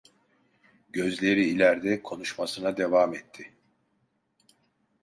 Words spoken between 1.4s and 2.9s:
ilerde, konuşmasına